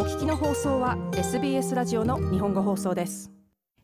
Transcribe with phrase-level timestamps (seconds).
[0.00, 3.30] お聞きの放送は SBS ラジオの日本語放送です。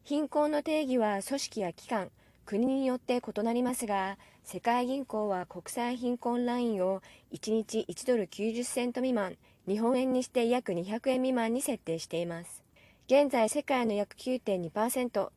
[0.03, 2.11] 貧困の定義は組織や機関
[2.47, 7.03] 国によって異なりますが世界銀行は国際貧困ラインを
[7.35, 9.37] 1日1ドル90セント未満
[9.69, 12.65] 日本円にして約200円未満に設定しています。
[13.09, 15.29] 現在世界の約9.2%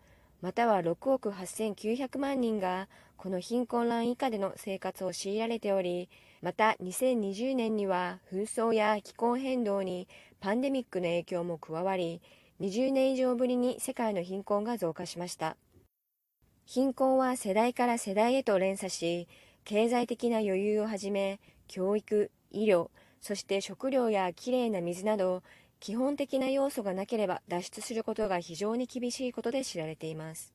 [0.42, 2.88] または6億8900万人が
[3.18, 6.08] この貧困ライン以下での生活を強いられており
[6.42, 10.08] また2020年には紛争や気候変動に
[10.40, 12.22] パンデミックの影響も加わり
[12.62, 15.58] 20年以上ぶりに世界の貧困が増加しました。
[16.66, 19.28] 貧困は世代から世代へと連鎖し
[19.66, 22.90] 経済的な余裕をはじめ教育医療
[23.22, 25.42] そして食料やきれいな水など
[25.80, 30.54] 基本的な要素がなければ脱出することが非常に厳しいことで知られています。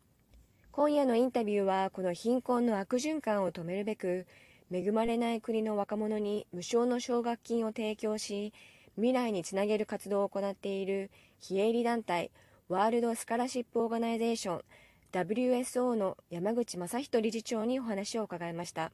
[0.70, 4.26] 今夜のインタビューはこの貧困の悪循環を止めるべく
[4.72, 8.52] 恵まれない国の若者に無償の奨学金を提供し
[8.96, 12.30] 未来につなげる活動を行っている非営利団体
[12.68, 14.64] ワールドスカラシップオーガナイゼーション
[15.12, 18.90] WSO の山口正人理事長にお話を伺いました。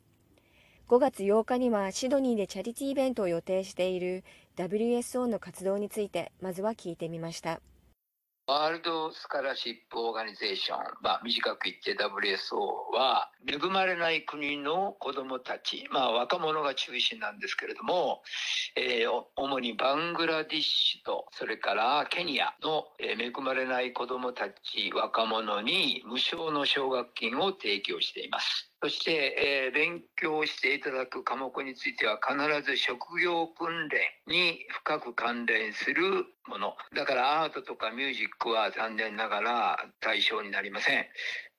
[0.88, 4.24] 5月8日にはシドニーでチャリティーイベントを予定している
[4.56, 7.60] WSO の活動についてまずは聞いてみました。
[8.50, 12.56] ワールドスカラシップオーガニゼーション、まあ、短く言って WSO
[12.92, 18.22] は、恵まれない国の子供たち、まあ、若者が中心なんですけれども、
[18.74, 28.70] えー、主にバングラディッシュと、それからケニアの、えー、恵まれない子供たち、若者に無償の奨学金を提供しています。
[28.82, 34.58] そして、えー、勉強していただく科目については必ず職業訓練に
[34.90, 36.02] 深く関連する
[36.48, 36.74] もの。
[36.96, 41.06] だからアートとかミュージックは残念ながら対象になりません。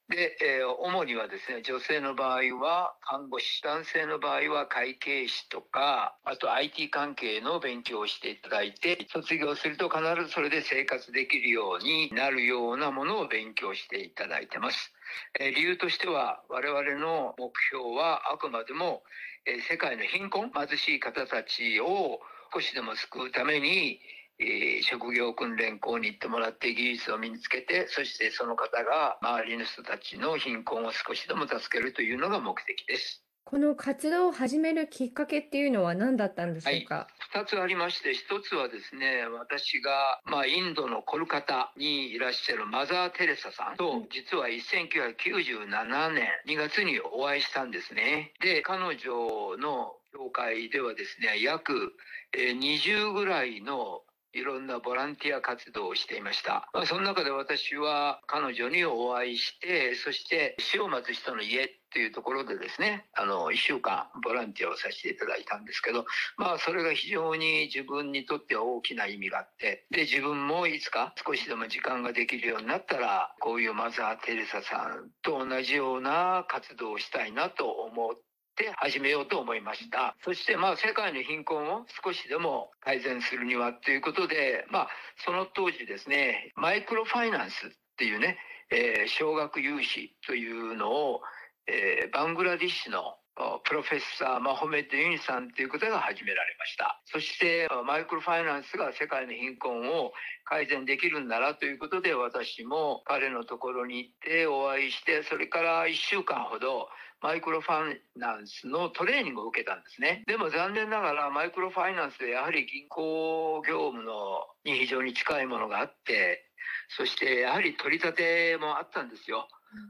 [0.09, 14.91] で、えー、主にはですね、女性の場合は看護師、男性の場合は会計士とか、あと IT 関係の勉強をしていただいて、卒業すると必ずそれで生活できるようになるようなものを勉強していただいてます。
[15.39, 19.03] え理由としては我々の目標はあくまでも、
[19.45, 22.19] え世界の貧困貧しい方たちを
[22.53, 23.99] 少しでも救うために、
[24.39, 33.23] え職業訓練校に行ってもらって技術を身につけてそしてその方が周りの人たちの貧困を少しでも助けるというのが目的です。
[33.51, 45.67] この活動を始めるきっかけっていうのは何だったんでしょうか、はい、2つありまして1つはですね私が、まあ、インドのコルカタにいらっしゃるマザー・テレサさんと実は1997
[46.13, 48.31] 年2月にお会いしたんですね。
[48.39, 51.91] で彼女の教会ではですね約
[52.33, 53.99] 20ぐらいの
[54.33, 56.69] いろんなボランティア活動をしていました。
[56.73, 66.05] まあ、その中で私は彼女にお会いして、そして死を待つ人の家っていうところでですね、あの、一週間ボランティアをさせていただいたんですけど、
[66.37, 78.15] まあ、それが非常に自分にとっては大きな意味があって、で、自分もいつか少しでも時間ができるようになったら、こういうマザー・テレサさんと同じような活動をしたいなと思っ
[78.55, 80.15] て、始めようと思いました。
[80.23, 84.89] そしてまあ世界の貧困を少しでも改善するにはということで、まあ
[85.25, 88.37] その当時ですね、マイクロファイナンスっていうね、
[88.71, 91.21] えー、少額融資というのを、
[91.67, 93.15] えー、バングラディッシュの
[93.63, 97.01] プロフェッサーマホメッド・ユニさんという方が始められました。
[97.05, 100.11] そしてマイクロファイナンスが世界の貧困を
[100.45, 106.89] 改善できるんならということで私も彼のところに行ってお会いしてそれから1週間ほど
[107.21, 110.23] マイクロファイナンスのトレーニングを受けたんですね。
[110.25, 116.49] でも残念ながらマイクロファイナンスでやはり銀行業務のに非常に近いものがあって、
[116.97, 119.47] そしてやはり取り立てもあったんですよ。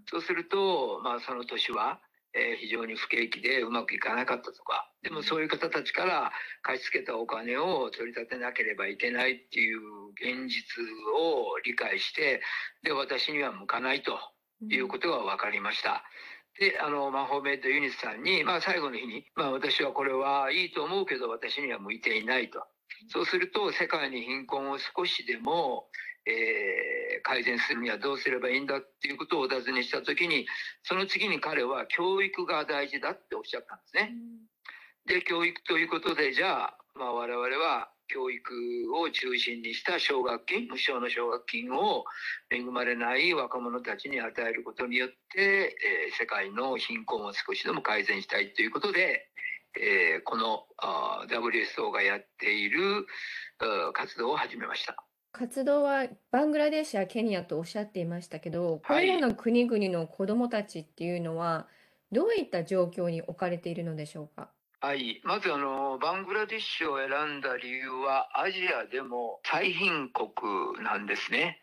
[0.09, 1.99] そうすると、まあその年は、
[2.33, 6.31] えー、非常に不景気でうまくいかなかったとか、でもそういう方たちから
[6.61, 9.79] 貸し付けたお金を取り立てなければいけないっていう
[10.13, 10.83] 現実
[11.19, 12.41] を理解して、
[12.83, 14.17] で、私には向かないと
[14.69, 16.03] いうことが分かりました。
[16.59, 22.63] で、あの、マホメイドユニスさんに、まあ最後の日に、まあ私はこれはいいと思うけど私には向いていないと。
[23.09, 25.87] そうすると世界に貧困を少しでも、
[26.25, 30.45] えー、改善するにはどうすればいいんだっていうことをお尋ねした時に、
[30.83, 34.11] その次に彼は教育が大事だっておっしゃったんですね。
[35.05, 38.53] で、教育ということで、じゃあ、まあ我々は教育
[38.99, 42.03] を中心にした奨学金、無償の奨学金を
[42.51, 45.75] 恵まれない若者たちに与えることによって、
[46.07, 49.27] えー、世界の貧困を少しでも改善したいということで、
[49.79, 50.65] えー、この
[51.29, 53.07] WSO がやっている
[53.93, 54.95] 活動を始めました。
[55.31, 61.67] 活動はバングラデシュやケニアとおっしゃっていましたけど、これらの国々の子どもたちっていうのは、
[62.11, 64.49] どういった状況に置かれているのでしょうか？
[64.81, 65.21] はい。
[65.23, 71.59] まずあの、バングラデシュを選んだ理由は、アジアでも最貧国なんですね。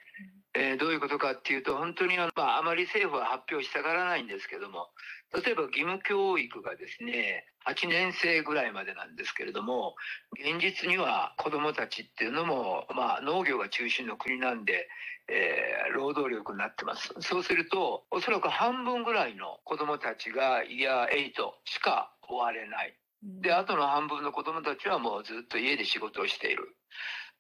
[0.55, 4.89] えーどういうことかっていうと、本当にあの、まあ、あまり政府は発表したがらないんですけども、
[5.35, 9.95] 例えば義務教育がですね、8年生ぐらいまでなんですけれども、
[10.33, 14.89] 現実には子供たちっていうのも、まあ、農業が中心の国なんで、
[15.29, 17.15] えー労働力になってます。
[17.21, 21.33] そうすると、おそらく半分ぐらいの子供たちがイヤー8
[21.65, 22.97] しか終われない。
[23.23, 26.77] で、あとの半分の子供たちはもうずっと家で仕事をしている。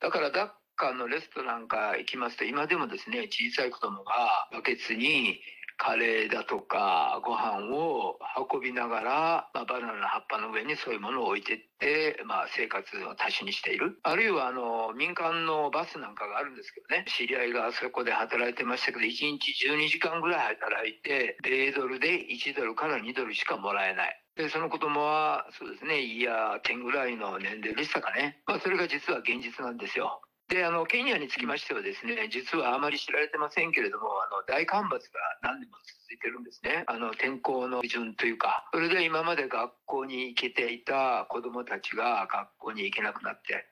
[0.00, 5.40] だからダッカのレストランか行きますと、今でもですね、小さい子供がバケツに
[5.78, 8.18] カレーだとかご飯を
[8.52, 13.98] 運びながら、まあ、バナナの葉っぱの上にそういうものを置いてって、まあ、生活を足しにしている。
[14.02, 24.24] あるいはあの民間のバスなんかがあるんですけどね、知り合いがそこで働いてましたけど、1日12時間ぐらい働いて、0ドルで1ドルから2ドルしかもらえない。
[24.36, 28.42] で、その子供は、そうですね、いや、10ぐらいの年齢でしたかね。
[28.46, 30.20] まあ、それが実は現実なんですよ。
[30.48, 36.84] で、あの、ケニアにつきましてはですね、実はあまり知られてませんけれども、あの、大干ばつが何年も続いてるんですね。
[36.86, 43.66] あの、天候の基準というか、それで今まで学校に行けていた子供たちが学校に行けなくなって、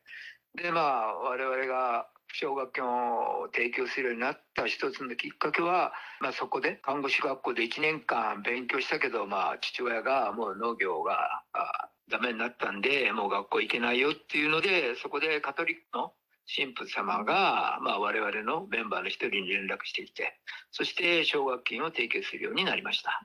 [0.55, 16.13] で、まあ、我々が奨学金を提供するようになった一つのきっかけは、まあ、そこで看護師学校で1年間勉強したけど、まあ、父親がもう農業があダメになったんで、もう学校行けないよっていうので、そこでカトリックの
[16.55, 20.39] 神父様が、まあ、我々のメンバーの一人に連絡してきて、
[20.71, 23.23] そして奨学金を提供するようになりました。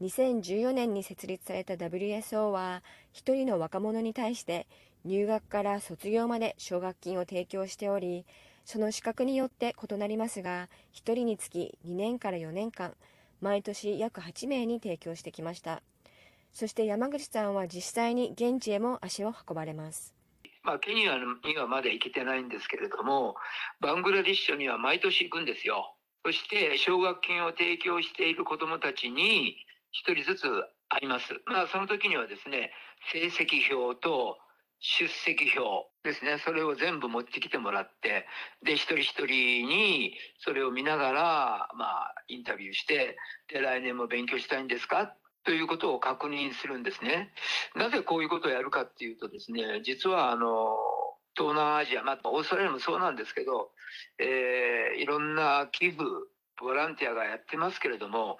[0.00, 4.68] 2014年に設立された WSO は一人の若者に対して
[5.04, 8.24] 入学から卒業まで奨学金を提供しており
[8.64, 12.94] その資格によって異なりますが一人につき2年から4年間
[13.40, 15.82] 毎年約8名に提供してきました
[16.52, 20.17] そして山口さんは実際に現地へも足を運ばれます
[20.68, 23.36] まあ、ケニアにはまだ行けてないんですけれども、
[23.80, 25.96] バングラディッシュには毎年行くんですよ。
[26.26, 29.56] そして、奨学金を提供している子どもたちに
[29.92, 30.44] 一人ずつ
[30.90, 31.40] 会います。
[31.46, 32.70] まあ、その時にはですね、
[33.12, 34.36] 成績表と
[34.80, 38.26] 出席表ですね、それを全部持ってきてもらって、
[38.62, 43.16] で、一人一人にそれを見ながら、まあ、インタビューして、
[43.48, 45.16] で、来年も勉強したいんですか？
[45.48, 47.32] ということを確認するんですね。
[47.74, 50.76] なぜこういうことをやるかっていうとですね、実はあの、
[51.34, 53.70] 東南アジア、まあ、オーストラリアもそうなんですけど、
[54.18, 56.04] えーいろんな寄付、
[56.60, 58.36] ボランティアがやってますけれども、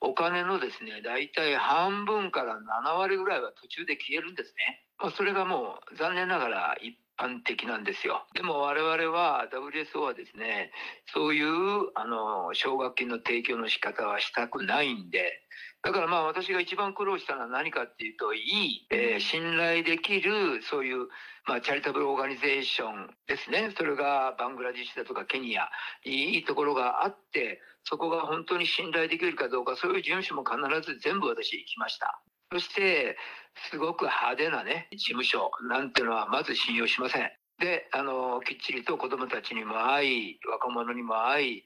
[0.00, 4.84] お金のですね、大体半分から7割ぐらいは途中で消えるんですね。
[4.98, 8.26] まあ、それがもう残念ながら一般的なんですよ。
[8.34, 10.70] でも我々は WSO はですね、
[11.12, 15.42] そういうあの奨学金の提供の仕方はしたくないんで、
[15.82, 21.08] だからまあ私が一番苦労したのは何かっていうと、いい、えー信頼できるそういう、
[21.46, 23.72] まあ、チャリタブルオーガニゼーションですね。
[23.76, 25.70] それがバングラディッシュだとかケニア、
[26.04, 32.20] いいところがあって、そこが本当に信頼できるかどうか、そういう事務所も必ず全部私行きました。
[32.52, 33.16] そして、
[33.70, 37.30] すごく派手なね、事務所なんていうのはまず信用しません。
[37.58, 41.62] で、あの、きっちりと子供たちにも会い、若者にも会い、え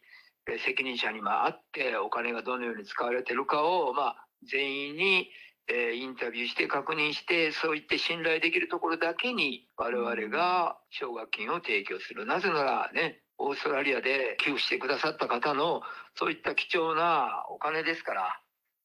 [0.65, 5.31] 責任者にも会って、お金がどのように使われてるかを、まあ、全員に、
[5.69, 12.27] えインタビューして確認して、そういって信頼できるところだけに我々が奨学金を提供する。
[12.27, 15.83] なぜならね、オーストラリアで寄付してくださった方の
[16.15, 18.41] そういった貴重なお金ですから、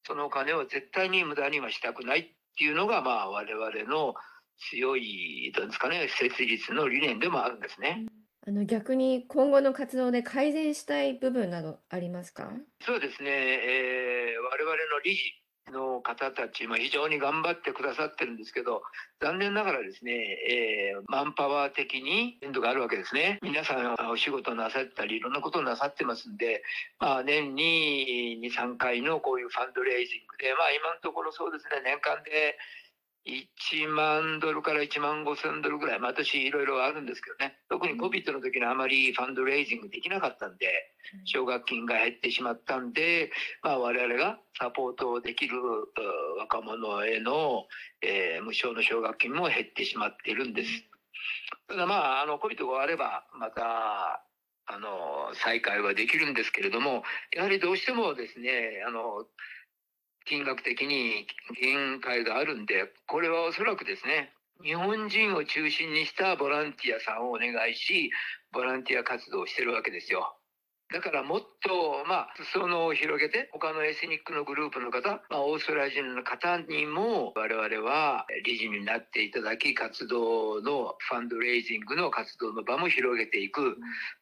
[0.06, 2.24] そのお金を絶対に無駄にはしたくないっ
[2.56, 4.14] ていうのが、まあ、我々の
[4.70, 8.06] 強い、どうですかね、設立の理念でもあるんですね。
[8.48, 12.48] あの逆に今後の活動で改善したい部分などありますか？
[12.80, 15.20] そうですね、えー我々の理事
[15.70, 18.80] の方たちも非常に頑張ってくださってるんですけど、
[19.20, 20.12] 残念ながらですね、
[20.48, 23.38] えーマンパワー的に限度があるわけですね。
[23.42, 26.62] 皆さんお仕事なさったり、いろんなことなさってますんで、
[26.98, 32.56] まあ、年に2、3回のこういうファンドレイジングで、まあ、今のところそうですね、年間で
[33.28, 40.66] 1万ドルから1万5千ドルぐらい、まあ、私いろいろあるんですけどね、特に COVID の時にあまりファンドレイジングできなかったんで、
[41.24, 43.30] 奨学金が減ってしまったんで、
[43.62, 47.66] まあ、我々がサポートできるう若者への、
[48.02, 50.70] えー無償の奨学金も減ってしまっているんです。
[51.68, 54.24] ただまあ、あの、COVID が終われば、また、
[54.70, 57.02] あの、再開はできるんですけれども、
[57.34, 59.26] やはりどうしてもですね、あの、
[60.28, 61.26] 金額的に
[61.60, 64.32] 限界があるんで、これはおそらくですね、
[64.62, 68.10] 日本人を中心にしたボランティアさんをお願いし、
[68.52, 70.34] ボランティア活動をしてるわけですよ。
[70.90, 83.76] だからもっと、まあ、裾野を広げて、他のエスニックのグループの方、まあ、オーストラリア人の方にも、我々は理事になっていただき、活動のファンドレイジングの活動の場も広げていく、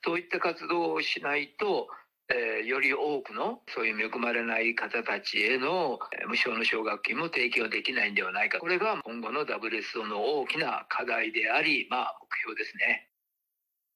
[0.05, 1.87] そういった活動をしないと、
[2.29, 8.59] えーより多くのそういう恵まれない方たちへのえー無償の奨学金も提供できないんではないか。
[8.59, 13.11] これが今後の WSO の大きな課題であり、まあ目標ですね。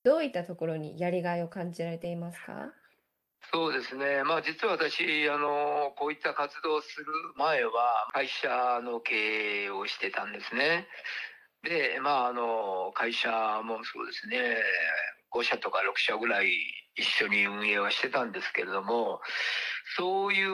[0.05, 2.73] どういったところにやりがいを感じられていますか？
[3.53, 4.23] そうですね。
[4.25, 7.07] まあ実は私、あの、こういった活動をする
[7.37, 10.87] 前は会社の経営をしてたんですね。
[11.63, 14.57] で、まああの、会社もそうですね、
[15.31, 16.51] 5社とか6社ぐらい
[16.97, 19.21] 一緒に運営はしてたんですけれども、
[19.97, 20.51] そういう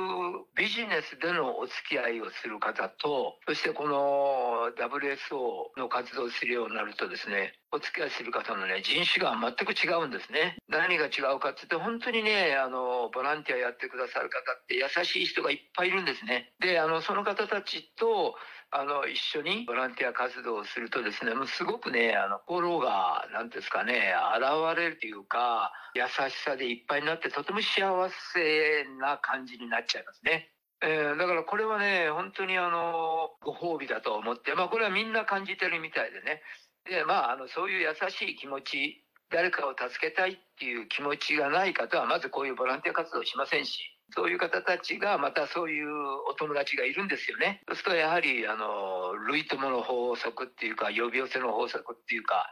[0.57, 10.57] ビジネスでのお付き合いをする方と、そしてこの WSO の活動するようになるとですね、お付き合いする方のね、人種が全く違うんですね。
[10.69, 16.53] 何が違うかって言って、本当にね、あの、ボランティアやってくださる方って優しい人がいっぱいいるんですね。
[16.61, 18.35] で、あの、その方たちと、
[18.79, 27.89] あの、一緒にボランティア活動をするとですね、もうすごくね、あの、心が、なんですかね、現れるというか、優しさでいっぱいになって、とても幸
[28.35, 30.53] せな感じになっちゃいますね。
[30.83, 36.43] えーだからこれはね、本当にあの、ご褒美だと思って、まあこれはみんな感じてるみたいでね。
[36.85, 45.89] で、まあ、あの、そういう優しい気持ち、誰かを助けたいっていう気持ちがない方は、まずこういうボランティア活動しませんし、そういう方たちがまたそういう
[46.31, 47.63] お友達がいるんですよね。
[47.67, 52.47] そうするとやはり、あの、類友の法則っていうか、呼び寄せの法則っていうか、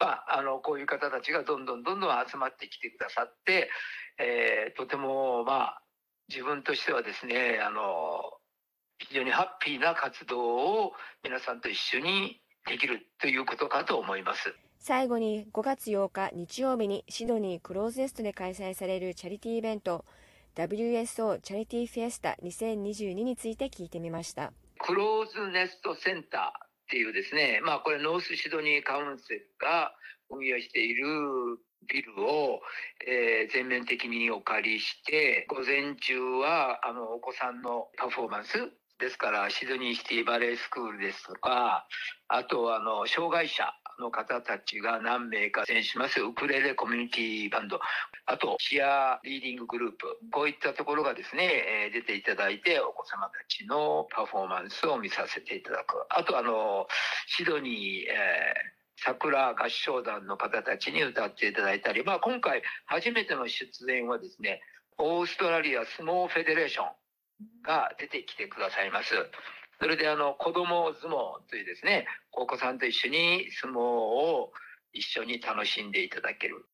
[0.00, 3.70] まあ、あの、こういう方たちがどんどんどんどん集まってきてくださって、
[4.18, 5.82] えーとても、まあ、
[6.28, 8.32] 自分としてはですね、あの、
[8.98, 14.54] 非常にハッピーな活動を皆さんと一緒にできるということかと思います。
[14.78, 20.04] 最後に5月8日日曜日にシドニークローズネストで開催されるチャリティーイベント
[20.56, 24.54] WSO チャリティーフェスタ2022について聞いてみました。
[24.78, 29.92] クローズネストセンターっていうですね、まあこれノースシドニーカウンセルが
[30.30, 31.04] 運営している
[31.92, 32.60] ビルを、
[33.06, 38.56] えー全面的にお借りして、午前中はあのお子さんのパフォーマンス
[38.98, 41.86] ですからシドニーシティバレースクールですとか、
[42.28, 47.80] あとあの障害者の方たちが何名か出演しますウクレレコミュニティバンド、
[48.26, 56.06] あとチアリーディンググループ、こういったところがですね、え出ていただいてお子様たちのパフォーマンスを見させていただく。
[56.10, 56.86] あとあの、
[57.26, 57.74] シドニー、
[58.10, 64.60] えー桜合唱団の方たちに歌っていただいたり、まあ今回初めての出演はですね、
[64.98, 66.86] オーストラリア相撲フェデレーション
[67.62, 69.14] が出てきてくださいます。
[69.80, 74.52] それであの子供相撲というですね、お子さんと一緒に相撲を
[74.92, 76.66] 一緒に楽しんでいただける。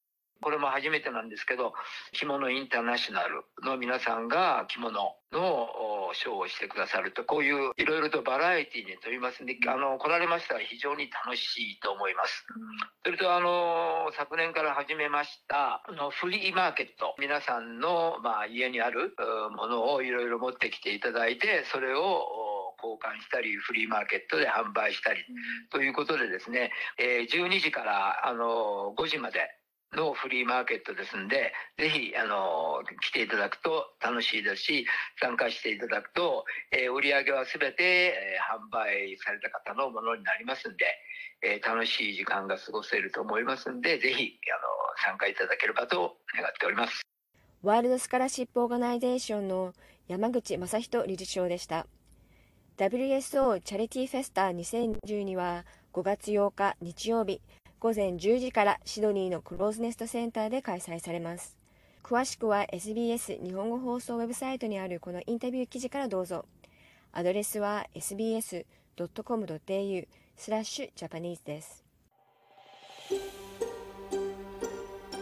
[0.42, 1.72] これも初めてなんですけど、
[2.12, 12.44] 着物インターナショナルの皆さんが着物のおショーをしてくださると、こういういろいろとバラエティに富みますんで、あの、来られましたら非常に楽しいと思います。
[13.04, 17.14] それとあの、昨年から始めました、あの、フリーマーケット。
[17.18, 22.41] 皆さんの、まあ、家にあるうものをいろいろ持ってきていただいて、それをお
[22.82, 25.24] 交換したり、フリーマーケットで販売したり、
[25.70, 29.40] ということでですね、えー12時から、あの、5時まで、
[29.94, 34.86] のフリーマーケットですんで、ぜひ、あの、来ていただくと楽しいですし、
[35.20, 40.86] 参加していただくと、えー売り上げはすべて、えー販売された方のものになりますんで、
[41.42, 47.02] えー楽しい時間が過ごせると思いますんで、ぜひ、あの、参加いただければと願っております。
[47.62, 49.72] ワールドスカラシップオーガナイゼーションの
[50.08, 51.86] 山口正人理事長でした。
[52.82, 57.40] WSO チャリティーフェスタ2012は5月8日日曜日
[57.78, 61.56] 午前10時からシドニーのクローズネストセンターで開催されます。
[62.02, 66.44] 詳しくは SBS 日本語放送ウェブサイトにあるこのインタビュー記事からどうぞ。
[67.12, 71.84] アドレスは sbs.com.au スラッシュジャパニーズです。